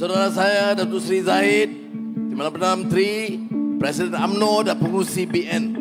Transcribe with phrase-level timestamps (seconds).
[0.00, 1.68] Saudara saya Datuk Seri Zahid,
[2.32, 3.36] Timbalan Perdana Menteri,
[3.76, 5.76] Presiden UMNO dan pengurus CBN.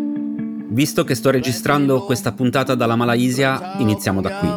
[0.75, 4.51] Visto che sto registrando questa puntata dalla Malaysia, iniziamo da qui.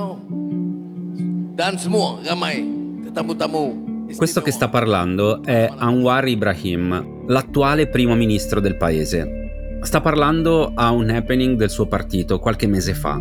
[1.54, 2.58] Dan semua ramai
[3.06, 9.78] tetamu-tamu Questo che sta parlando è Anwar Ibrahim, l'attuale primo ministro del paese.
[9.80, 13.14] Sta parlando a un happening del suo partito qualche mese fa.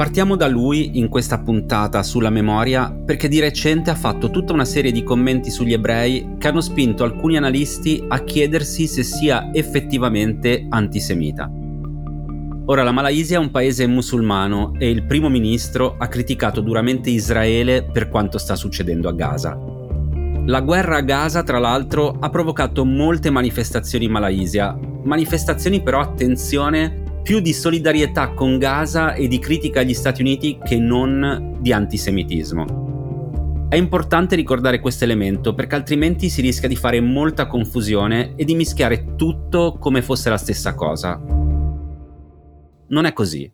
[0.00, 4.64] Partiamo da lui in questa puntata sulla memoria perché di recente ha fatto tutta una
[4.64, 10.64] serie di commenti sugli ebrei che hanno spinto alcuni analisti a chiedersi se sia effettivamente
[10.70, 11.50] antisemita.
[12.64, 17.82] Ora la Malaysia è un paese musulmano e il primo ministro ha criticato duramente Israele
[17.82, 19.58] per quanto sta succedendo a Gaza.
[20.46, 26.99] La guerra a Gaza, tra l'altro, ha provocato molte manifestazioni in Malaysia, manifestazioni però, attenzione,
[27.22, 33.66] più di solidarietà con Gaza e di critica agli Stati Uniti che non di antisemitismo.
[33.68, 38.56] È importante ricordare questo elemento perché altrimenti si rischia di fare molta confusione e di
[38.56, 41.20] mischiare tutto come fosse la stessa cosa.
[42.88, 43.52] Non è così.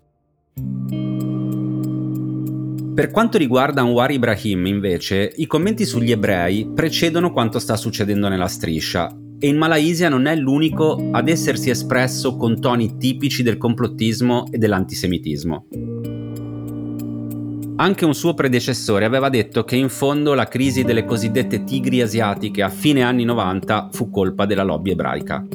[2.94, 8.48] Per quanto riguarda Anwar Ibrahim, invece, i commenti sugli ebrei precedono quanto sta succedendo nella
[8.48, 14.46] striscia e in Malaysia non è l'unico ad essersi espresso con toni tipici del complottismo
[14.50, 15.66] e dell'antisemitismo.
[17.78, 22.62] Anche un suo predecessore aveva detto che in fondo la crisi delle cosiddette tigri asiatiche
[22.62, 25.46] a fine anni 90 fu colpa della lobby ebraica.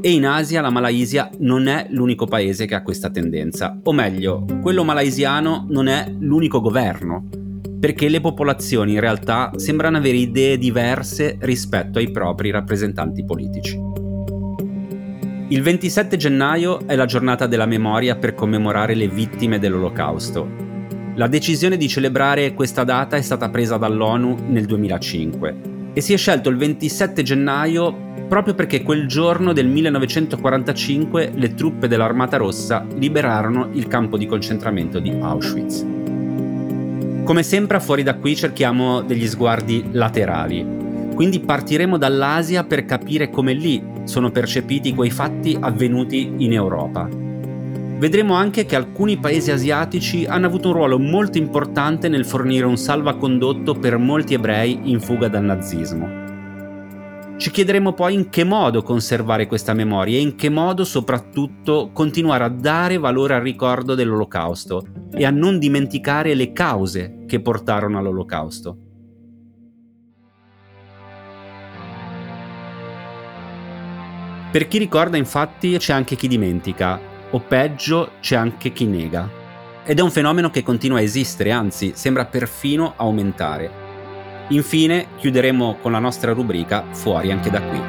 [0.00, 4.46] E in Asia la Malaysia non è l'unico paese che ha questa tendenza, o meglio,
[4.62, 7.28] quello malaysiano non è l'unico governo,
[7.78, 13.78] perché le popolazioni in realtà sembrano avere idee diverse rispetto ai propri rappresentanti politici.
[15.48, 20.64] Il 27 gennaio è la giornata della memoria per commemorare le vittime dell'Olocausto.
[21.14, 25.56] La decisione di celebrare questa data è stata presa dall'ONU nel 2005
[25.92, 31.86] e si è scelto il 27 gennaio proprio perché quel giorno del 1945 le truppe
[31.86, 36.05] dell'Armata Rossa liberarono il campo di concentramento di Auschwitz.
[37.26, 40.64] Come sempre fuori da qui cerchiamo degli sguardi laterali,
[41.12, 47.08] quindi partiremo dall'Asia per capire come lì sono percepiti quei fatti avvenuti in Europa.
[47.98, 52.76] Vedremo anche che alcuni paesi asiatici hanno avuto un ruolo molto importante nel fornire un
[52.76, 56.08] salvacondotto per molti ebrei in fuga dal nazismo.
[57.38, 62.44] Ci chiederemo poi in che modo conservare questa memoria e in che modo soprattutto continuare
[62.44, 68.78] a dare valore al ricordo dell'Olocausto e a non dimenticare le cause che portarono all'Olocausto.
[74.50, 76.98] Per chi ricorda infatti c'è anche chi dimentica,
[77.30, 79.28] o peggio c'è anche chi nega.
[79.84, 83.70] Ed è un fenomeno che continua a esistere, anzi sembra perfino aumentare.
[84.48, 87.80] Infine chiuderemo con la nostra rubrica Fuori anche da qui.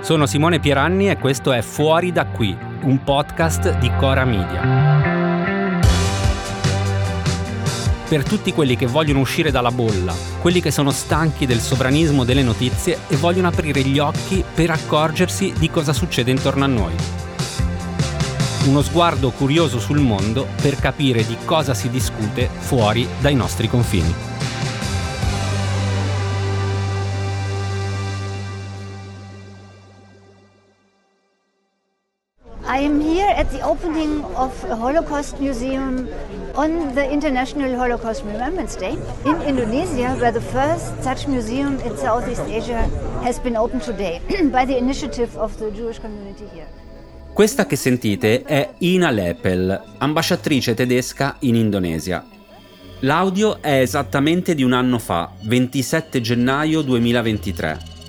[0.00, 5.19] Sono Simone Pieranni e questo è Fuori da qui, un podcast di Cora Media.
[8.10, 12.42] Per tutti quelli che vogliono uscire dalla bolla, quelli che sono stanchi del sovranismo delle
[12.42, 16.92] notizie e vogliono aprire gli occhi per accorgersi di cosa succede intorno a noi
[18.64, 24.29] uno sguardo curioso sul mondo per capire di cosa si discute fuori dai nostri confini.
[34.00, 36.08] Opening of a Holocaust Museum
[36.54, 42.42] on the International Holocaust Remembrance Day in Indonesia, where the first such museum in Southeast
[42.48, 42.88] Asia
[43.22, 44.20] has been opened today
[44.52, 46.66] by the initiative of the Jewish community here.
[47.32, 52.24] Questa che sentite è Ina Lepel, ambasciatrice tedesca in Indonesia.
[53.00, 57.99] L'audio è esattamente di un anno fa, 27 gennaio 2023.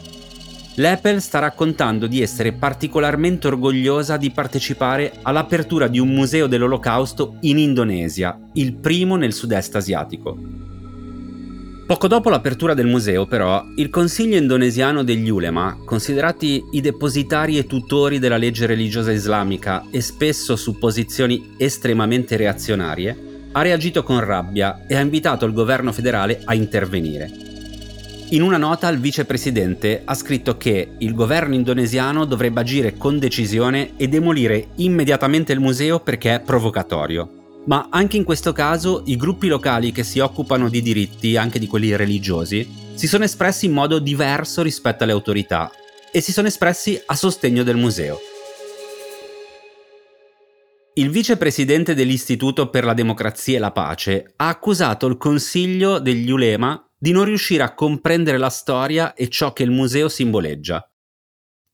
[0.76, 7.58] Lepel sta raccontando di essere particolarmente orgogliosa di partecipare all'apertura di un museo dell'Olocausto in
[7.58, 10.38] Indonesia, il primo nel sud-est asiatico.
[11.86, 17.66] Poco dopo l'apertura del museo, però, il Consiglio indonesiano degli ulema, considerati i depositari e
[17.66, 24.86] tutori della legge religiosa islamica e spesso su posizioni estremamente reazionarie, ha reagito con rabbia
[24.88, 27.51] e ha invitato il governo federale a intervenire.
[28.32, 33.98] In una nota il vicepresidente ha scritto che il governo indonesiano dovrebbe agire con decisione
[33.98, 37.64] e demolire immediatamente il museo perché è provocatorio.
[37.66, 41.68] Ma anche in questo caso i gruppi locali che si occupano di diritti, anche di
[41.68, 45.70] quelli religiosi, si sono espressi in modo diverso rispetto alle autorità
[46.10, 48.18] e si sono espressi a sostegno del museo.
[50.94, 56.82] Il vicepresidente dell'Istituto per la Democrazia e la Pace ha accusato il Consiglio degli Ulema
[57.02, 60.88] di non riuscire a comprendere la storia e ciò che il museo simboleggia.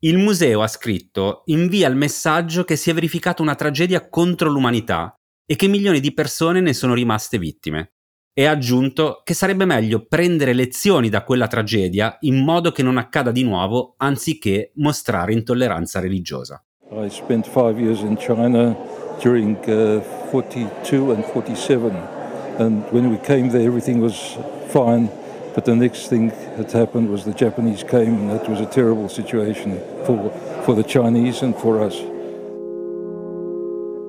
[0.03, 5.13] Il museo, ha scritto, invia il messaggio che si è verificata una tragedia contro l'umanità
[5.45, 7.95] e che milioni di persone ne sono rimaste vittime.
[8.33, 12.97] E ha aggiunto che sarebbe meglio prendere lezioni da quella tragedia in modo che non
[12.97, 16.63] accada di nuovo anziché mostrare intolleranza religiosa.
[16.89, 18.77] I spent five years in China
[19.21, 22.16] during uh, 42 and 47.
[22.59, 24.38] And when we came there, everything was
[24.68, 25.09] fine.
[25.54, 29.09] But the next thing that happened was the Japanese came, and that was a terrible
[29.09, 30.31] situation for,
[30.63, 31.95] for the Chinese and for us.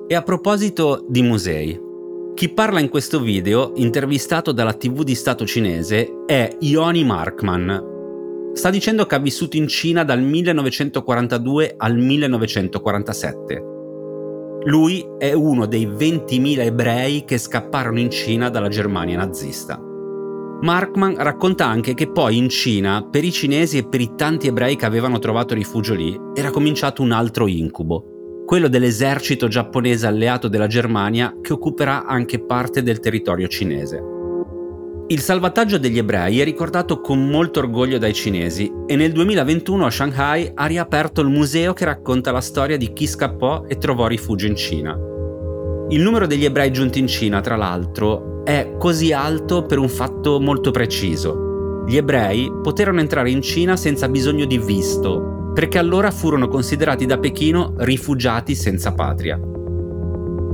[0.07, 1.79] E a proposito di musei,
[2.33, 8.51] chi parla in questo video, intervistato dalla TV di Stato cinese, è Ioni Markman.
[8.53, 13.77] Sta dicendo che ha vissuto in Cina dal 1942 al 1947
[14.65, 19.81] lui è uno dei 20.000 ebrei che scapparono in Cina dalla Germania nazista.
[20.61, 24.75] Markman racconta anche che poi in Cina, per i cinesi e per i tanti ebrei
[24.75, 30.67] che avevano trovato rifugio lì, era cominciato un altro incubo, quello dell'esercito giapponese alleato della
[30.67, 34.18] Germania che occuperà anche parte del territorio cinese.
[35.11, 39.89] Il salvataggio degli ebrei è ricordato con molto orgoglio dai cinesi e nel 2021 a
[39.89, 44.45] Shanghai ha riaperto il museo che racconta la storia di chi scappò e trovò rifugio
[44.45, 44.95] in Cina.
[45.89, 50.39] Il numero degli ebrei giunti in Cina, tra l'altro, è così alto per un fatto
[50.39, 51.85] molto preciso.
[51.87, 57.17] Gli ebrei poterono entrare in Cina senza bisogno di visto, perché allora furono considerati da
[57.17, 59.39] Pechino rifugiati senza patria.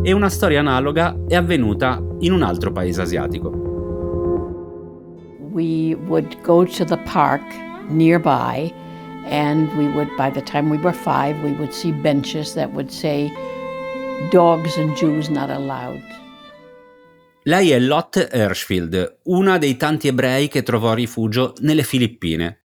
[0.01, 3.64] E una storia analoga è avvenuta in un altro paese asiatico.
[5.55, 7.41] We would go to the park
[7.89, 8.71] nearby
[9.27, 12.91] and we would by the time we were five we would see benches that would
[12.91, 13.31] say
[14.31, 16.03] dogs and jews not allowed
[17.47, 22.65] lei è Lotte Hirschfield, una dei tanti ebrei che trovò rifugio nelle Filippine.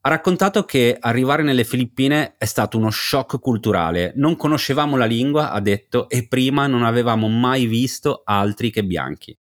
[0.00, 4.14] Ha raccontato che arrivare nelle Filippine è stato uno shock culturale.
[4.16, 9.38] Non conoscevamo la lingua, ha detto, e prima non avevamo mai visto altri che bianchi.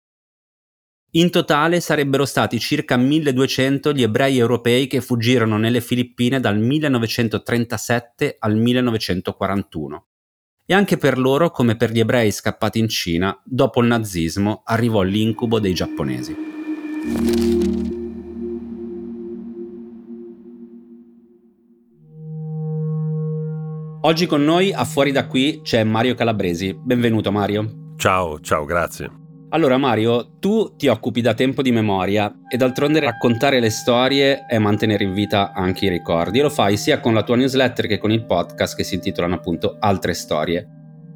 [1.14, 8.38] In totale sarebbero stati circa 1200 gli ebrei europei che fuggirono nelle Filippine dal 1937
[8.40, 10.06] al 1941.
[10.66, 15.02] E anche per loro, come per gli ebrei scappati in Cina, dopo il nazismo arrivò
[15.02, 16.34] l'incubo dei giapponesi.
[24.04, 26.74] Oggi con noi, a fuori da qui, c'è Mario Calabresi.
[26.74, 27.96] Benvenuto Mario.
[27.98, 29.21] Ciao, ciao, grazie.
[29.54, 34.58] Allora Mario, tu ti occupi da tempo di memoria e d'altronde raccontare le storie è
[34.60, 37.98] mantenere in vita anche i ricordi e lo fai sia con la tua newsletter che
[37.98, 40.66] con il podcast che si intitolano appunto Altre storie.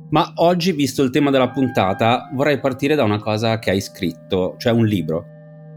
[0.09, 4.55] Ma oggi, visto il tema della puntata, vorrei partire da una cosa che hai scritto,
[4.57, 5.25] cioè un libro,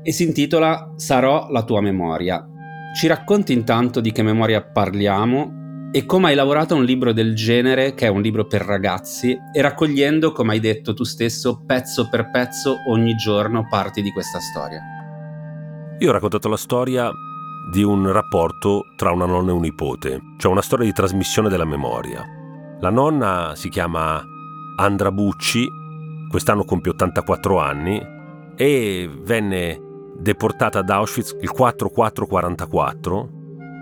[0.03, 2.45] e si intitola Sarò la tua memoria.
[2.93, 5.58] Ci racconti intanto di che memoria parliamo
[5.91, 9.35] e come hai lavorato a un libro del genere, che è un libro per ragazzi,
[9.53, 14.39] e raccogliendo, come hai detto tu stesso, pezzo per pezzo ogni giorno parti di questa
[14.39, 14.81] storia.
[15.99, 17.11] Io ho raccontato la storia
[17.73, 21.65] di un rapporto tra una nonna e un nipote, cioè una storia di trasmissione della
[21.65, 22.23] memoria.
[22.81, 24.23] La nonna si chiama
[24.77, 25.67] Andra Bucci,
[26.29, 28.01] quest'anno compie 84 anni
[28.57, 29.81] e venne
[30.19, 33.29] deportata ad Auschwitz il 4444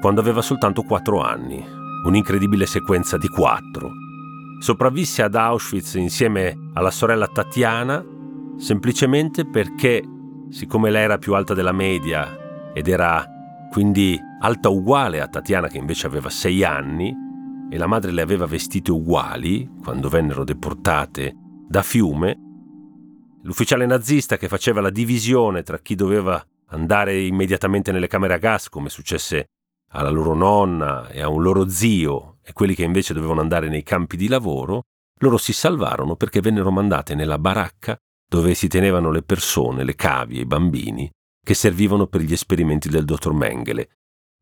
[0.01, 3.91] quando aveva soltanto 4 anni un'incredibile sequenza di quattro.
[4.59, 8.05] Sopravvisse ad Auschwitz insieme alla sorella Tatiana
[8.57, 10.03] semplicemente perché,
[10.49, 13.25] siccome lei era più alta della media ed era
[13.71, 17.15] quindi alta uguale a Tatiana che invece aveva sei anni,
[17.69, 21.35] e la madre le aveva vestite uguali quando vennero deportate
[21.69, 22.39] da Fiume,
[23.43, 28.69] l'ufficiale nazista che faceva la divisione tra chi doveva andare immediatamente nelle camere a gas,
[28.69, 29.49] come successe
[29.97, 33.83] alla loro nonna e a un loro zio e quelli che invece dovevano andare nei
[33.83, 34.83] campi di lavoro,
[35.21, 37.97] loro si salvarono perché vennero mandate nella baracca
[38.29, 41.11] dove si tenevano le persone, le cavie, i bambini,
[41.43, 43.89] che servivano per gli esperimenti del dottor Mengele.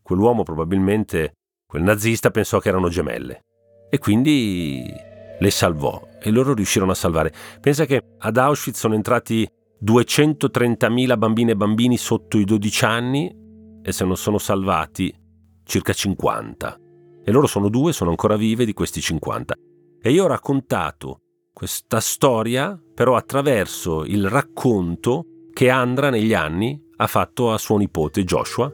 [0.02, 1.34] Quell'uomo probabilmente,
[1.64, 3.44] quel nazista, pensò che erano gemelle.
[3.90, 4.92] E quindi
[5.38, 7.32] le salvò e loro riuscirono a salvare.
[7.60, 9.48] Pensa che ad Auschwitz sono entrati
[9.84, 13.34] 230.000 bambine e bambini sotto i 12 anni
[13.82, 15.22] e se non sono salvati
[15.64, 16.78] circa 50.
[17.24, 19.54] E loro sono due, sono ancora vive di questi 50.
[20.00, 21.20] E io ho raccontato
[21.52, 28.24] questa storia però attraverso il racconto che Andra negli anni ha fatto a suo nipote
[28.24, 28.70] Joshua,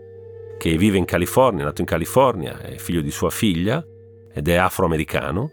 [0.59, 3.83] che vive in California, è nato in California, è figlio di sua figlia
[4.33, 5.51] ed è afroamericano.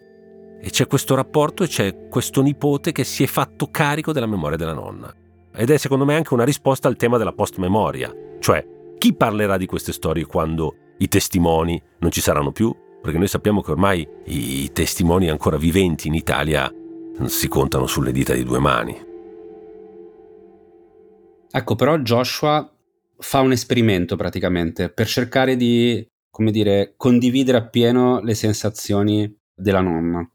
[0.60, 4.58] E c'è questo rapporto e c'è questo nipote che si è fatto carico della memoria
[4.58, 5.14] della nonna.
[5.54, 8.66] Ed è secondo me anche una risposta al tema della post-memoria, cioè
[8.98, 12.76] chi parlerà di queste storie quando i testimoni non ci saranno più?
[13.02, 16.72] Perché noi sappiamo che ormai i testimoni ancora viventi in Italia
[17.26, 19.06] si contano sulle dita di due mani.
[21.50, 22.70] Ecco, però Joshua
[23.20, 30.30] fa un esperimento praticamente per cercare di, come dire, condividere appieno le sensazioni della nonna.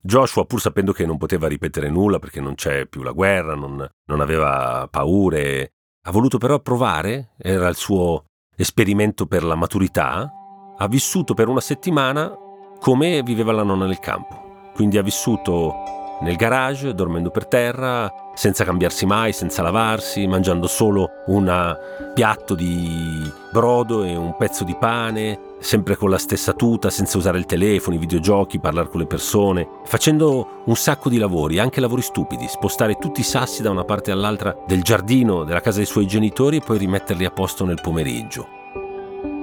[0.00, 3.86] Joshua, pur sapendo che non poteva ripetere nulla perché non c'è più la guerra, non,
[4.06, 5.72] non aveva paure,
[6.02, 8.24] ha voluto però provare, era il suo
[8.56, 10.32] esperimento per la maturità,
[10.76, 12.32] ha vissuto per una settimana
[12.80, 14.70] come viveva la nonna nel campo.
[14.74, 15.72] Quindi ha vissuto
[16.20, 21.76] nel garage, dormendo per terra, senza cambiarsi mai, senza lavarsi, mangiando solo un
[22.14, 27.38] piatto di brodo e un pezzo di pane, sempre con la stessa tuta, senza usare
[27.38, 32.02] il telefono, i videogiochi, parlare con le persone, facendo un sacco di lavori, anche lavori
[32.02, 36.06] stupidi, spostare tutti i sassi da una parte all'altra del giardino della casa dei suoi
[36.06, 38.48] genitori e poi rimetterli a posto nel pomeriggio.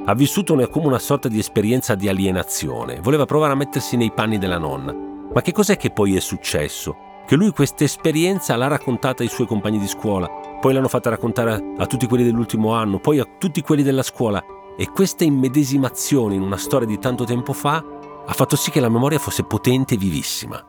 [0.05, 4.37] Ha vissuto come una sorta di esperienza di alienazione, voleva provare a mettersi nei panni
[4.37, 5.12] della nonna.
[5.33, 6.95] Ma che cos'è che poi è successo?
[7.25, 11.73] Che lui questa esperienza l'ha raccontata ai suoi compagni di scuola, poi l'hanno fatta raccontare
[11.77, 14.43] a tutti quelli dell'ultimo anno, poi a tutti quelli della scuola
[14.77, 17.83] e questa immedesimazione in una storia di tanto tempo fa
[18.25, 20.63] ha fatto sì che la memoria fosse potente e vivissima.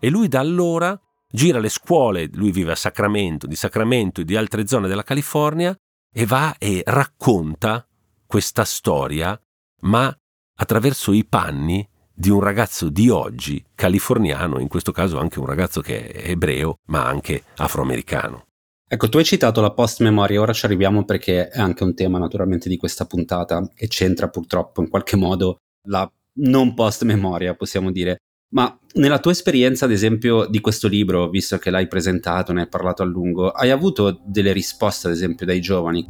[0.00, 1.00] E lui da allora
[1.30, 5.76] gira le scuole, lui vive a Sacramento, di Sacramento e di altre zone della California,
[6.12, 7.86] e va e racconta
[8.26, 9.40] questa storia,
[9.82, 10.14] ma
[10.56, 15.80] attraverso i panni di un ragazzo di oggi, californiano, in questo caso anche un ragazzo
[15.80, 18.46] che è ebreo, ma anche afroamericano.
[18.88, 22.68] Ecco, tu hai citato la post-memoria, ora ci arriviamo perché è anche un tema naturalmente
[22.68, 25.56] di questa puntata e c'entra purtroppo in qualche modo
[25.88, 28.18] la non post-memoria, possiamo dire.
[28.52, 32.68] Ma nella tua esperienza, ad esempio, di questo libro, visto che l'hai presentato, ne hai
[32.68, 36.06] parlato a lungo, hai avuto delle risposte, ad esempio, dai giovani?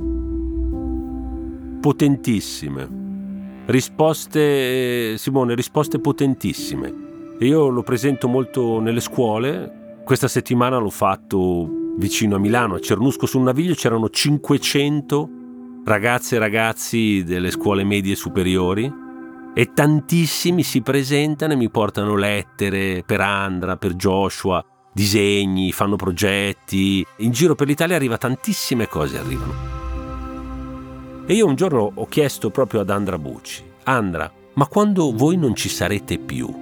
[1.80, 3.01] Potentissime.
[3.72, 6.92] Risposte, Simone, risposte potentissime.
[7.38, 10.00] Io lo presento molto nelle scuole.
[10.04, 15.30] Questa settimana l'ho fatto vicino a Milano, a Cernusco sul Naviglio, c'erano 500
[15.86, 18.92] ragazze e ragazzi delle scuole medie superiori
[19.54, 24.62] e tantissimi si presentano e mi portano lettere per Andra, per Joshua,
[24.92, 27.02] disegni, fanno progetti.
[27.20, 29.81] In giro per l'Italia arriva tantissime cose, arrivano.
[31.24, 35.54] E io un giorno ho chiesto proprio ad Andra Bucci, Andra, ma quando voi non
[35.54, 36.52] ci sarete più,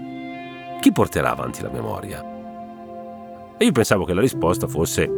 [0.80, 2.22] chi porterà avanti la memoria?
[3.58, 5.10] E io pensavo che la risposta fosse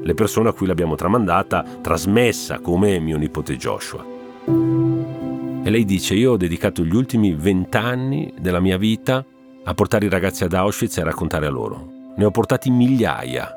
[0.00, 4.04] le persone a cui l'abbiamo tramandata, trasmessa come mio nipote Joshua.
[4.44, 9.24] E lei dice, io ho dedicato gli ultimi vent'anni della mia vita
[9.64, 11.86] a portare i ragazzi ad Auschwitz e a raccontare a loro.
[12.16, 13.52] Ne ho portati migliaia.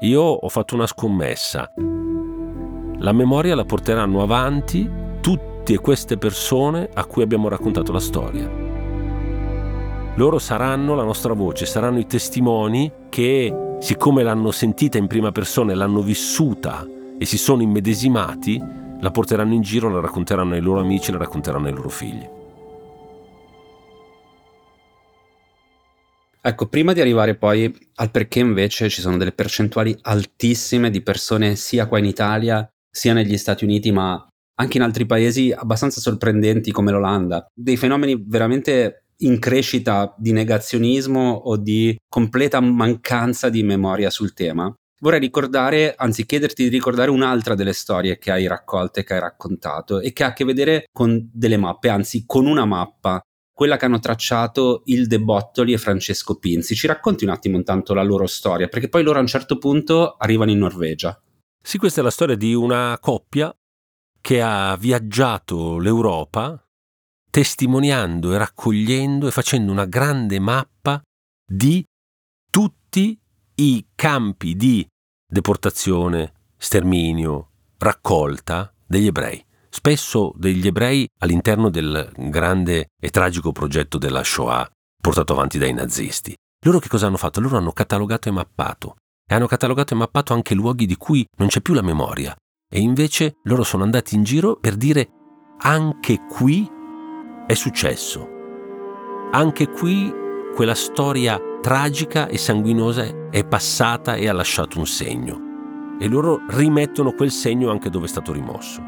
[0.00, 1.70] Io ho fatto una scommessa.
[3.00, 4.90] La memoria la porteranno avanti
[5.20, 8.50] tutte queste persone a cui abbiamo raccontato la storia.
[10.16, 15.70] Loro saranno la nostra voce, saranno i testimoni che, siccome l'hanno sentita in prima persona
[15.70, 16.84] e l'hanno vissuta
[17.16, 18.60] e si sono immedesimati,
[19.00, 22.28] la porteranno in giro, la racconteranno ai loro amici, la racconteranno ai loro figli.
[26.40, 31.54] Ecco, prima di arrivare poi al perché invece ci sono delle percentuali altissime di persone
[31.54, 34.26] sia qua in Italia sia negli Stati Uniti, ma
[34.60, 41.32] anche in altri paesi abbastanza sorprendenti come l'Olanda, dei fenomeni veramente in crescita di negazionismo
[41.32, 44.72] o di completa mancanza di memoria sul tema.
[45.00, 50.00] Vorrei ricordare, anzi chiederti di ricordare un'altra delle storie che hai raccolte, che hai raccontato
[50.00, 53.20] e che ha a che vedere con delle mappe, anzi con una mappa,
[53.52, 56.74] quella che hanno tracciato il De Bottoli e Francesco Pinzi.
[56.74, 60.16] Ci racconti un attimo intanto la loro storia, perché poi loro a un certo punto
[60.16, 61.20] arrivano in Norvegia.
[61.62, 63.54] Sì, questa è la storia di una coppia
[64.20, 66.62] che ha viaggiato l'Europa
[67.30, 71.00] testimoniando e raccogliendo e facendo una grande mappa
[71.46, 71.84] di
[72.50, 73.18] tutti
[73.56, 74.86] i campi di
[75.26, 84.24] deportazione, sterminio, raccolta degli ebrei, spesso degli ebrei all'interno del grande e tragico progetto della
[84.24, 84.68] Shoah
[85.00, 86.34] portato avanti dai nazisti.
[86.64, 87.40] Loro che cosa hanno fatto?
[87.40, 88.96] Loro hanno catalogato e mappato.
[89.30, 92.34] E hanno catalogato e mappato anche luoghi di cui non c'è più la memoria.
[92.70, 95.08] E invece loro sono andati in giro per dire
[95.58, 96.66] anche qui
[97.46, 98.26] è successo.
[99.32, 100.10] Anche qui
[100.54, 105.96] quella storia tragica e sanguinosa è passata e ha lasciato un segno.
[106.00, 108.82] E loro rimettono quel segno anche dove è stato rimosso.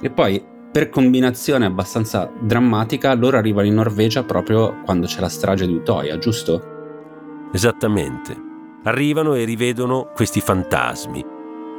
[0.00, 5.66] E poi, per combinazione abbastanza drammatica, loro arrivano in Norvegia proprio quando c'è la strage
[5.66, 7.48] di Utoya, giusto?
[7.52, 8.45] Esattamente.
[8.86, 11.18] Arrivano e rivedono questi fantasmi.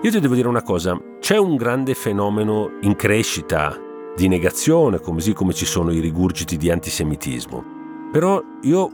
[0.01, 3.73] Io ti devo dire una cosa, c'è un grande fenomeno in crescita
[4.13, 8.09] di negazione, così come ci sono i rigurgiti di antisemitismo.
[8.11, 8.91] Però io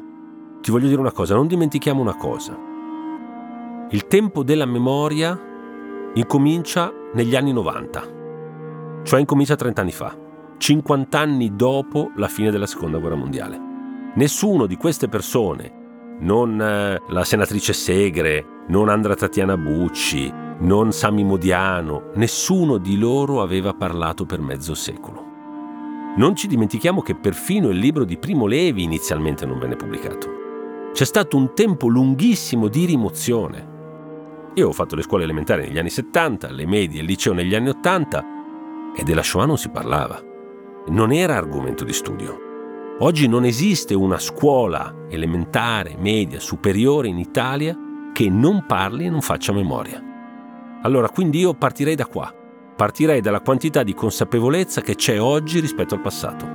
[0.62, 2.56] ti voglio dire una cosa, non dimentichiamo una cosa.
[3.90, 5.36] Il tempo della memoria
[6.14, 10.16] incomincia negli anni 90, cioè incomincia 30 anni fa,
[10.56, 13.60] 50 anni dopo la fine della seconda guerra mondiale.
[14.14, 15.82] Nessuno di queste persone
[16.24, 23.42] non eh, la senatrice Segre, non Andra Tatiana Bucci, non Sami Modiano, nessuno di loro
[23.42, 25.32] aveva parlato per mezzo secolo.
[26.16, 30.42] Non ci dimentichiamo che perfino il libro di Primo Levi inizialmente non venne pubblicato.
[30.94, 33.72] C'è stato un tempo lunghissimo di rimozione.
[34.54, 37.56] Io ho fatto le scuole elementari negli anni 70, le medie e il liceo negli
[37.56, 38.26] anni 80
[38.96, 40.22] e della Shoah non si parlava.
[40.88, 42.53] Non era argomento di studio.
[43.00, 47.76] Oggi non esiste una scuola elementare, media, superiore in Italia
[48.14, 50.00] che non parli e non faccia memoria.
[50.84, 52.32] Allora, quindi io partirei da qua.
[52.76, 56.46] Partirei dalla quantità di consapevolezza che c'è oggi rispetto al passato.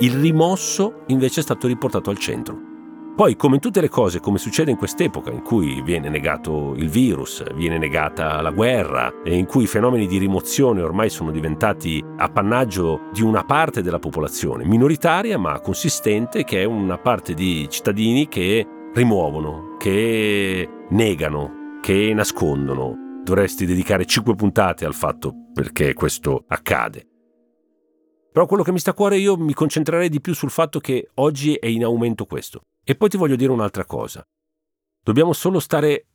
[0.00, 2.71] Il rimosso invece è stato riportato al centro.
[3.14, 6.88] Poi, come in tutte le cose, come succede in quest'epoca in cui viene negato il
[6.88, 12.02] virus, viene negata la guerra e in cui i fenomeni di rimozione ormai sono diventati
[12.16, 18.28] appannaggio di una parte della popolazione, minoritaria ma consistente, che è una parte di cittadini
[18.28, 23.20] che rimuovono, che negano, che nascondono.
[23.22, 27.06] Dovresti dedicare cinque puntate al fatto perché questo accade.
[28.32, 31.10] Però quello che mi sta a cuore io mi concentrerei di più sul fatto che
[31.16, 32.62] oggi è in aumento questo.
[32.84, 34.24] E poi ti voglio dire un'altra cosa.
[35.04, 36.06] Dobbiamo solo stare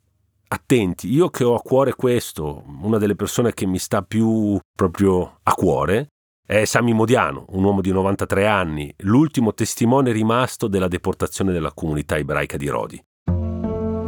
[0.49, 1.10] attenti.
[1.10, 5.53] Io che ho a cuore questo, una delle persone che mi sta più proprio a
[5.53, 6.10] cuore,
[6.45, 12.17] è Sami Modiano, un uomo di 93 anni, l'ultimo testimone rimasto della deportazione della comunità
[12.17, 13.03] ebraica di Rodi,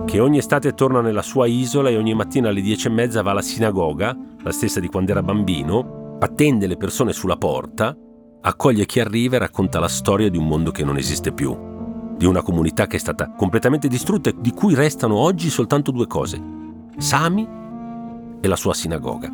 [0.06, 3.32] che ogni estate torna nella sua isola e ogni mattina alle 10 e mezza va
[3.32, 7.94] alla sinagoga, la stessa di quando era bambino, attende le persone sulla porta,
[8.42, 11.69] accoglie chi arriva e racconta la storia di un mondo che non esiste più
[12.20, 16.06] di una comunità che è stata completamente distrutta e di cui restano oggi soltanto due
[16.06, 16.38] cose,
[16.98, 17.48] Sami
[18.42, 19.32] e la sua sinagoga.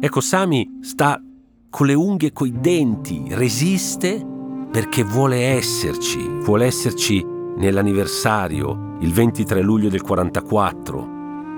[0.00, 1.22] Ecco, Sami sta
[1.70, 4.20] con le unghie e coi denti, resiste
[4.68, 11.14] perché vuole esserci, vuole esserci nell'anniversario, il 23 luglio del 44.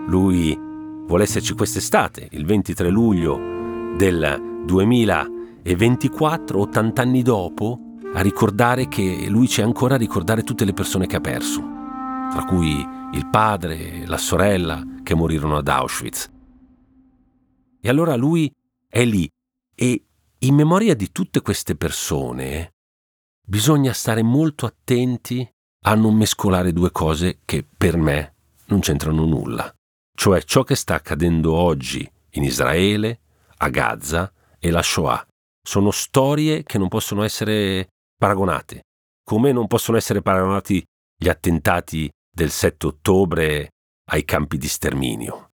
[0.08, 0.54] Lui
[1.06, 3.40] vuole esserci quest'estate, il 23 luglio
[3.96, 7.87] del 2024, 80 anni dopo,
[8.18, 11.60] a ricordare che lui c'è ancora a ricordare tutte le persone che ha perso,
[12.32, 16.28] tra cui il padre la sorella che morirono ad Auschwitz.
[17.80, 18.52] E allora lui
[18.88, 19.30] è lì
[19.72, 20.04] e
[20.36, 22.74] in memoria di tutte queste persone
[23.40, 25.48] bisogna stare molto attenti
[25.82, 28.34] a non mescolare due cose che per me
[28.66, 29.72] non c'entrano nulla,
[30.12, 33.20] cioè ciò che sta accadendo oggi in Israele,
[33.58, 35.24] a Gaza e la Shoah.
[35.62, 38.82] Sono storie che non possono essere paragonate,
[39.24, 40.84] come non possono essere paragonati
[41.16, 43.70] gli attentati del 7 ottobre
[44.10, 45.50] ai campi di sterminio.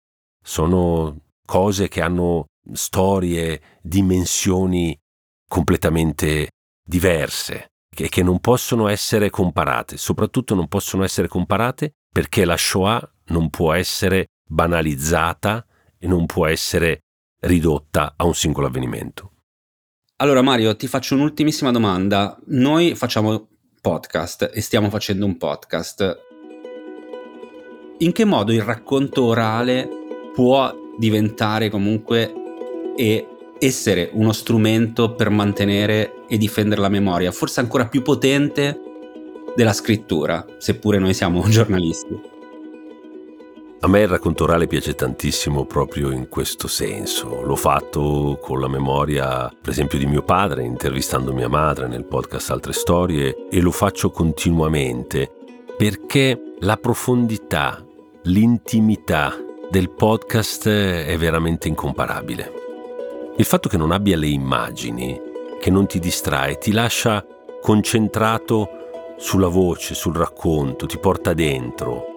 [0.43, 4.97] Sono cose che hanno storie, dimensioni
[5.47, 6.51] completamente
[6.83, 13.11] diverse e che non possono essere comparate, soprattutto non possono essere comparate perché la Shoah
[13.25, 15.65] non può essere banalizzata
[15.97, 17.01] e non può essere
[17.41, 19.30] ridotta a un singolo avvenimento.
[20.21, 22.37] Allora Mario, ti faccio un'ultimissima domanda.
[22.49, 23.47] Noi facciamo
[23.81, 26.19] podcast e stiamo facendo un podcast.
[27.97, 29.89] In che modo il racconto orale
[30.31, 32.31] può diventare comunque
[32.95, 38.79] e essere uno strumento per mantenere e difendere la memoria, forse ancora più potente
[39.55, 42.30] della scrittura, seppure noi siamo giornalisti?
[43.83, 47.41] A me il racconto orale piace tantissimo proprio in questo senso.
[47.41, 52.51] L'ho fatto con la memoria, per esempio, di mio padre, intervistando mia madre nel podcast
[52.51, 55.31] Altre Storie e lo faccio continuamente
[55.75, 57.83] perché la profondità,
[58.25, 59.35] l'intimità
[59.67, 62.53] del podcast è veramente incomparabile.
[63.37, 65.19] Il fatto che non abbia le immagini,
[65.59, 67.25] che non ti distrae, ti lascia
[67.59, 68.69] concentrato
[69.17, 72.10] sulla voce, sul racconto, ti porta dentro,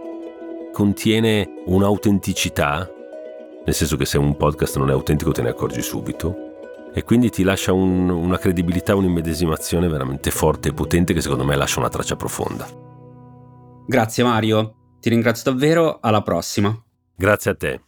[0.75, 2.91] contiene un'autenticità,
[3.65, 7.31] nel senso che se un podcast non è autentico te ne accorgi subito, e quindi
[7.31, 11.89] ti lascia un, una credibilità, un'immedesimazione veramente forte e potente che secondo me lascia una
[11.89, 12.67] traccia profonda.
[13.87, 16.77] Grazie Mario, ti ringrazio davvero, alla prossima.
[17.15, 17.81] Grazie a te.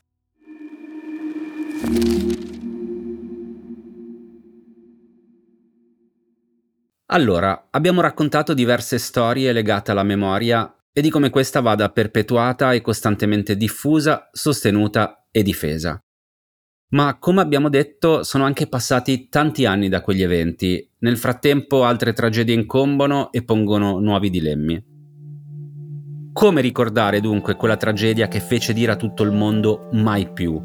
[7.06, 12.80] Allora, abbiamo raccontato diverse storie legate alla memoria e di come questa vada perpetuata e
[12.80, 16.02] costantemente diffusa, sostenuta e difesa.
[16.92, 20.90] Ma come abbiamo detto, sono anche passati tanti anni da quegli eventi.
[21.00, 24.84] Nel frattempo altre tragedie incombono e pongono nuovi dilemmi.
[26.32, 30.58] Come ricordare dunque quella tragedia che fece dire a tutto il mondo mai più?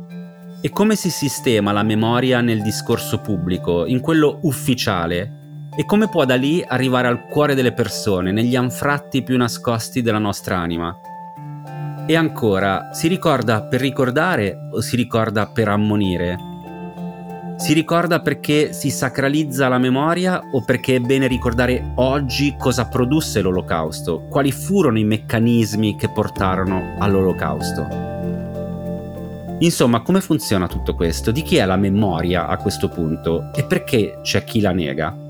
[0.61, 5.40] E come si sistema la memoria nel discorso pubblico, in quello ufficiale,
[5.75, 10.17] e come può da lì arrivare al cuore delle persone, negli anfratti più nascosti della
[10.17, 10.97] nostra anima.
[12.05, 16.49] E ancora, si ricorda per ricordare o si ricorda per ammonire?
[17.55, 23.39] Si ricorda perché si sacralizza la memoria o perché è bene ricordare oggi cosa produsse
[23.39, 24.25] l'olocausto?
[24.29, 28.09] Quali furono i meccanismi che portarono all'olocausto?
[29.59, 31.29] Insomma, come funziona tutto questo?
[31.29, 33.51] Di chi è la memoria a questo punto?
[33.53, 35.29] E perché c'è chi la nega?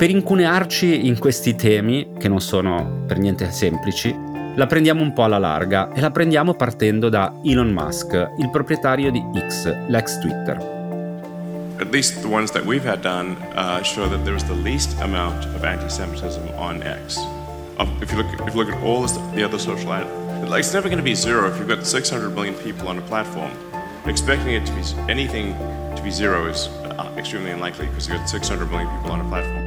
[0.00, 4.16] Per incunearci in questi temi, che non sono per niente semplici,
[4.54, 9.10] la prendiamo un po' alla larga e la prendiamo partendo da Elon Musk, il proprietario
[9.10, 10.56] di X, l'ex Twitter.
[11.80, 14.98] At least the ones that we've had done uh, show that there was the least
[15.02, 17.18] amount of anti-Semitism on X.
[18.00, 19.90] If you look, if you look at all the other social,
[20.48, 23.02] like it's never going to be zero if you've got 600 million people on a
[23.02, 23.50] platform.
[24.06, 25.52] Expecting it to be anything
[25.94, 29.28] to be zero is uh, extremely unlikely because you've got 600 million people on a
[29.28, 29.59] platform.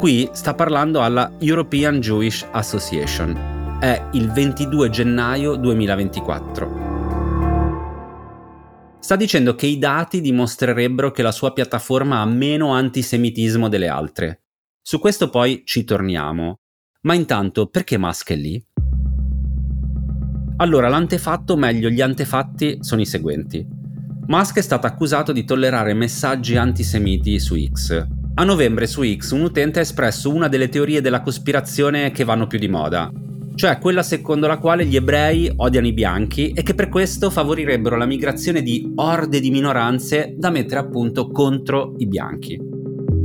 [0.00, 3.78] Qui sta parlando alla European Jewish Association.
[3.78, 6.70] È il 22 gennaio 2024.
[8.98, 14.44] Sta dicendo che i dati dimostrerebbero che la sua piattaforma ha meno antisemitismo delle altre.
[14.80, 16.60] Su questo poi ci torniamo.
[17.02, 18.66] Ma intanto, perché Musk è lì?
[20.56, 23.68] Allora, l'antefatto, o meglio gli antefatti, sono i seguenti.
[24.28, 29.42] Musk è stato accusato di tollerare messaggi antisemiti su X, a novembre su X un
[29.42, 33.12] utente ha espresso una delle teorie della cospirazione che vanno più di moda,
[33.54, 37.98] cioè quella secondo la quale gli ebrei odiano i bianchi e che per questo favorirebbero
[37.98, 42.58] la migrazione di orde di minoranze da mettere appunto contro i bianchi.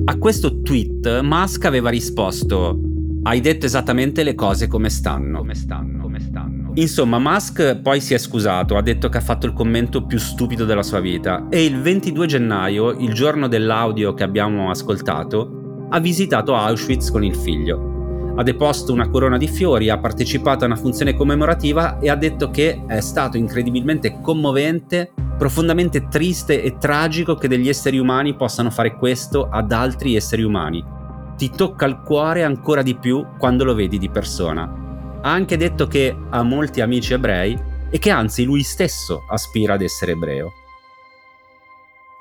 [0.03, 2.77] A questo tweet Musk aveva risposto:
[3.23, 5.37] Hai detto esattamente le cose come stanno.
[5.37, 6.54] Come stanno, come stanno.
[6.77, 10.65] Insomma, Musk poi si è scusato, ha detto che ha fatto il commento più stupido
[10.65, 16.53] della sua vita e il 22 gennaio, il giorno dell'audio che abbiamo ascoltato, ha visitato
[16.53, 18.33] Auschwitz con il figlio.
[18.35, 22.49] Ha deposto una corona di fiori, ha partecipato a una funzione commemorativa e ha detto
[22.51, 28.97] che è stato incredibilmente commovente, profondamente triste e tragico che degli esseri umani possano fare
[28.97, 30.83] questo ad altri esseri umani.
[31.37, 34.83] Ti tocca il cuore ancora di più quando lo vedi di persona
[35.25, 37.59] ha anche detto che ha molti amici ebrei
[37.89, 40.51] e che anzi lui stesso aspira ad essere ebreo.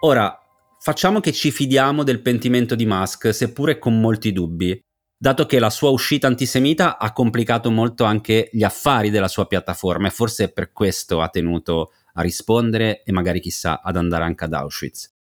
[0.01, 0.39] Ora,
[0.81, 4.81] facciamo che ci fidiamo del pentimento di Musk, seppure con molti dubbi,
[5.19, 10.07] dato che la sua uscita antisemita ha complicato molto anche gli affari della sua piattaforma
[10.07, 14.55] e forse per questo ha tenuto a rispondere e magari chissà ad andare anche ad
[14.55, 15.13] Auschwitz.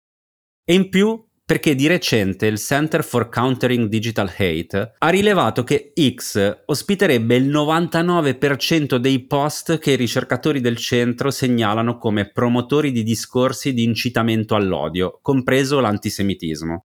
[0.64, 1.22] E in più
[1.54, 7.48] perché di recente il Center for Countering Digital Hate ha rilevato che X ospiterebbe il
[7.48, 14.56] 99% dei post che i ricercatori del centro segnalano come promotori di discorsi di incitamento
[14.56, 16.86] all'odio, compreso l'antisemitismo.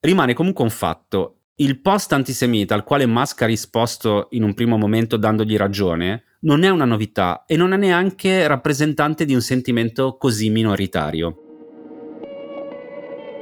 [0.00, 1.36] Rimane comunque un fatto.
[1.54, 6.64] Il post antisemita al quale Musk ha risposto in un primo momento dandogli ragione non
[6.64, 11.44] è una novità e non è neanche rappresentante di un sentimento così minoritario.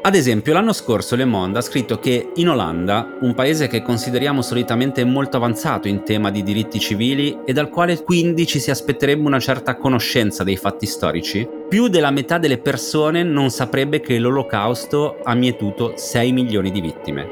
[0.08, 4.40] Ad esempio, l'anno scorso Le Monde ha scritto che in Olanda, un paese che consideriamo
[4.40, 9.26] solitamente molto avanzato in tema di diritti civili e dal quale quindi ci si aspetterebbe
[9.26, 15.18] una certa conoscenza dei fatti storici, più della metà delle persone non saprebbe che l'Olocausto
[15.22, 17.28] ha mietuto 6 milioni di vittime.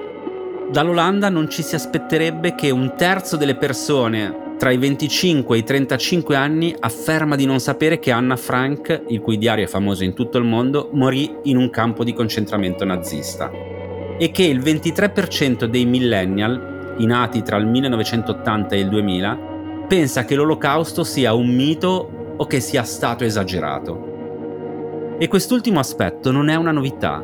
[0.70, 5.64] Dall'Olanda non ci si aspetterebbe che un terzo delle persone tra i 25 e i
[5.64, 10.14] 35 anni afferma di non sapere che Anna Frank, il cui diario è famoso in
[10.14, 13.50] tutto il mondo, morì in un campo di concentramento nazista
[14.18, 19.38] e che il 23% dei millennial, i nati tra il 1980 e il 2000,
[19.86, 25.16] pensa che l'olocausto sia un mito o che sia stato esagerato.
[25.18, 27.22] E quest'ultimo aspetto non è una novità.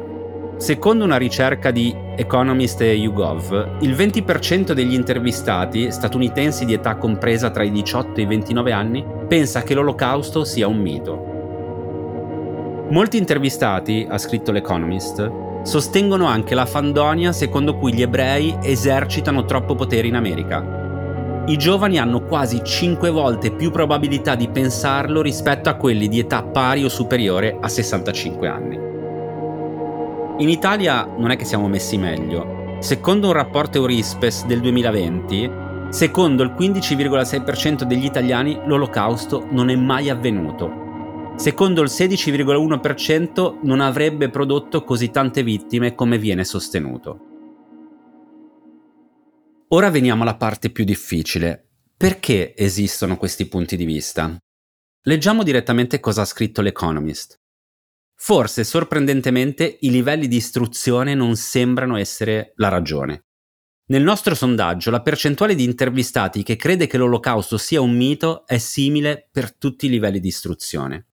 [0.56, 7.50] Secondo una ricerca di Economist e YouGov, il 20% degli intervistati statunitensi di età compresa
[7.50, 11.30] tra i 18 e i 29 anni pensa che l'olocausto sia un mito.
[12.90, 15.30] Molti intervistati, ha scritto l'Economist,
[15.62, 20.80] sostengono anche la fandonia secondo cui gli ebrei esercitano troppo potere in America.
[21.46, 26.42] I giovani hanno quasi 5 volte più probabilità di pensarlo rispetto a quelli di età
[26.42, 28.91] pari o superiore a 65 anni.
[30.38, 32.76] In Italia non è che siamo messi meglio.
[32.80, 35.50] Secondo un rapporto Eurispes del 2020,
[35.90, 41.34] secondo il 15,6% degli italiani l'olocausto non è mai avvenuto.
[41.36, 47.20] Secondo il 16,1% non avrebbe prodotto così tante vittime come viene sostenuto.
[49.68, 51.66] Ora veniamo alla parte più difficile.
[51.96, 54.34] Perché esistono questi punti di vista?
[55.02, 57.41] Leggiamo direttamente cosa ha scritto l'Economist.
[58.24, 63.24] Forse, sorprendentemente, i livelli di istruzione non sembrano essere la ragione.
[63.86, 68.58] Nel nostro sondaggio la percentuale di intervistati che crede che l'olocausto sia un mito è
[68.58, 71.08] simile per tutti i livelli di istruzione.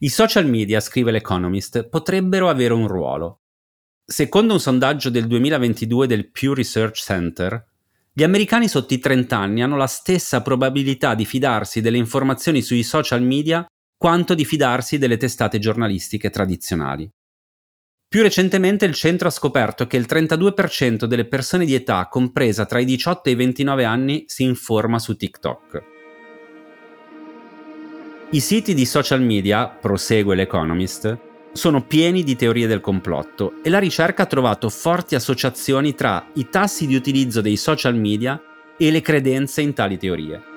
[0.00, 3.42] I social media, scrive l'Economist, potrebbero avere un ruolo.
[4.04, 7.64] Secondo un sondaggio del 2022 del Pew Research Center,
[8.12, 12.82] gli americani sotto i 30 anni hanno la stessa probabilità di fidarsi delle informazioni sui
[12.82, 13.64] social media
[14.04, 17.10] quanto di fidarsi delle testate giornalistiche tradizionali.
[18.06, 22.80] Più recentemente il centro ha scoperto che il 32% delle persone di età compresa tra
[22.80, 25.82] i 18 e i 29 anni si informa su TikTok.
[28.32, 31.18] I siti di social media, prosegue l'Economist,
[31.54, 36.50] sono pieni di teorie del complotto e la ricerca ha trovato forti associazioni tra i
[36.50, 38.38] tassi di utilizzo dei social media
[38.76, 40.52] e le credenze in tali teorie.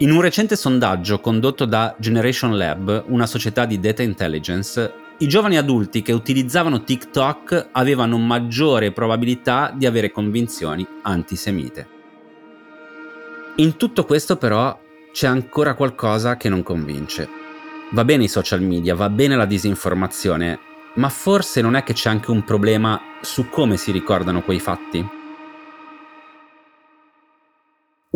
[0.00, 5.56] In un recente sondaggio condotto da Generation Lab, una società di data intelligence, i giovani
[5.56, 11.88] adulti che utilizzavano TikTok avevano maggiore probabilità di avere convinzioni antisemite.
[13.56, 14.78] In tutto questo però
[15.12, 17.26] c'è ancora qualcosa che non convince.
[17.92, 20.58] Va bene i social media, va bene la disinformazione,
[20.96, 25.24] ma forse non è che c'è anche un problema su come si ricordano quei fatti?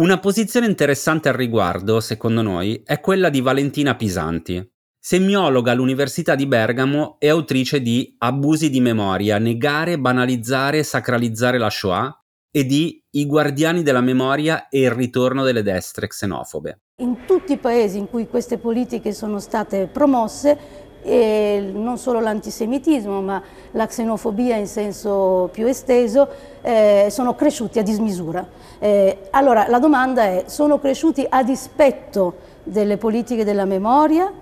[0.01, 4.67] Una posizione interessante al riguardo, secondo noi, è quella di Valentina Pisanti,
[4.99, 11.69] semiologa all'Università di Bergamo e autrice di Abusi di memoria, negare, banalizzare e sacralizzare la
[11.69, 12.19] Shoah
[12.51, 16.81] e di I guardiani della memoria e il ritorno delle destre xenofobe.
[17.03, 23.21] In tutti i paesi in cui queste politiche sono state promosse e non solo l'antisemitismo
[23.21, 26.29] ma la xenofobia in senso più esteso
[26.63, 28.47] eh, sono cresciuti a dismisura.
[28.79, 34.33] Eh, allora la domanda è, sono cresciuti a dispetto delle politiche della memoria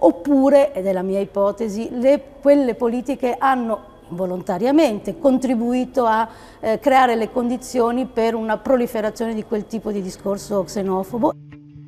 [0.00, 6.28] oppure, ed è la mia ipotesi, le, quelle politiche hanno volontariamente contribuito a
[6.60, 11.32] eh, creare le condizioni per una proliferazione di quel tipo di discorso xenofobo.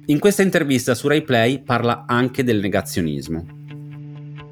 [0.07, 3.45] In questa intervista su RaiPlay parla anche del negazionismo.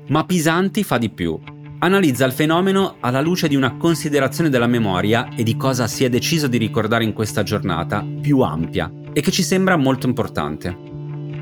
[0.09, 1.39] Ma Pisanti fa di più.
[1.81, 6.09] Analizza il fenomeno alla luce di una considerazione della memoria e di cosa si è
[6.09, 10.75] deciso di ricordare in questa giornata più ampia e che ci sembra molto importante.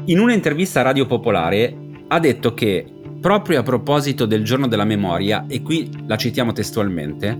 [0.06, 1.76] In un'intervista a Radio Popolare
[2.08, 2.84] ha detto che,
[3.20, 7.38] proprio a proposito del giorno della memoria, e qui la citiamo testualmente,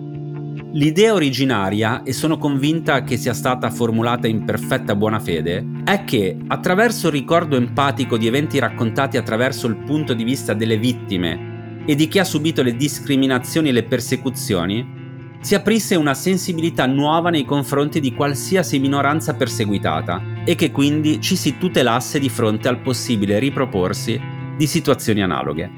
[0.77, 6.37] L'idea originaria, e sono convinta che sia stata formulata in perfetta buona fede, è che
[6.49, 11.95] attraverso il ricordo empatico di eventi raccontati attraverso il punto di vista delle vittime e
[11.95, 14.87] di chi ha subito le discriminazioni e le persecuzioni,
[15.41, 21.37] si aprisse una sensibilità nuova nei confronti di qualsiasi minoranza perseguitata e che quindi ci
[21.37, 24.21] si tutelasse di fronte al possibile riproporsi
[24.55, 25.71] di situazioni analoghe.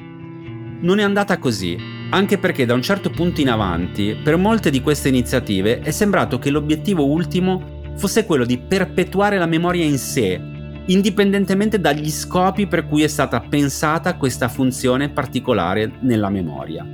[0.80, 4.80] Non è andata così anche perché da un certo punto in avanti, per molte di
[4.80, 10.40] queste iniziative è sembrato che l'obiettivo ultimo fosse quello di perpetuare la memoria in sé,
[10.86, 16.86] indipendentemente dagli scopi per cui è stata pensata questa funzione particolare nella memoria.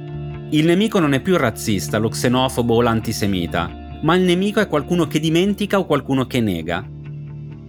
[0.50, 4.66] Il nemico non è più il razzista, lo xenofobo o l'antisemita, ma il nemico è
[4.66, 6.87] qualcuno che dimentica o qualcuno che nega,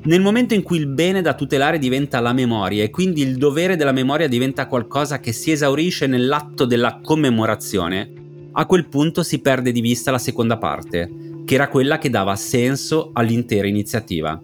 [0.06, 3.76] nel momento in cui il bene da tutelare diventa la memoria e quindi il dovere
[3.76, 8.12] della memoria diventa qualcosa che si esaurisce nell'atto della commemorazione,
[8.52, 11.12] a quel punto si perde di vista la seconda parte,
[11.44, 14.40] che era quella che dava senso all'intera iniziativa.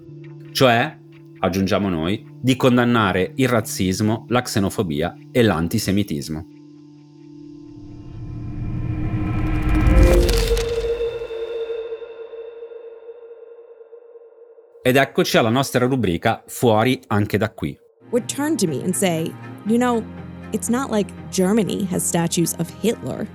[0.52, 0.97] Cioè,
[1.39, 6.61] aggiungiamo noi, di condannare il razzismo, la xenofobia e l'antisemitismo.
[14.84, 17.78] Ed eccoci alla nostra rubrica Fuori anche da qui.
[18.10, 19.32] Would turn to me and say,
[19.67, 20.04] you know,
[20.54, 23.28] it's not like Germany has statues of Hitler.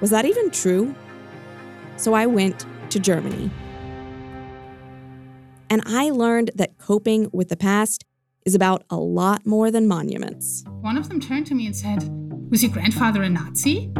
[0.00, 0.94] Was that even true?
[1.96, 3.50] So I went to Germany.
[5.68, 8.04] And I learned that coping with the past
[8.44, 10.62] is about a lot more than monuments.
[10.80, 12.08] One of them turned to me and said,
[12.52, 13.90] Was your grandfather a Nazi?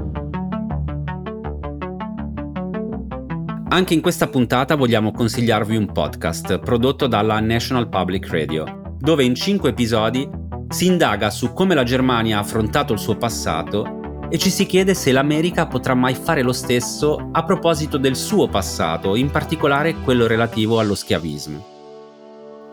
[3.69, 9.35] Anche in questa puntata vogliamo consigliarvi un podcast prodotto dalla National Public Radio, dove in
[9.35, 10.29] cinque episodi
[10.69, 14.95] si indaga su come la Germania ha affrontato il suo passato e ci si chiede
[14.95, 20.29] se l'America potrà mai fare lo stesso a proposito del suo passato, in particolare quello
[20.29, 21.65] relativo allo schiavismo.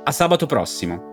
[0.03, 1.12] A sabato prossimo!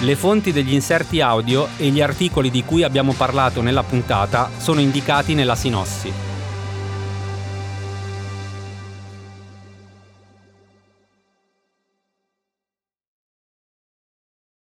[0.00, 4.80] Le fonti degli inserti audio e gli articoli di cui abbiamo parlato nella puntata sono
[4.80, 6.31] indicati nella sinossi.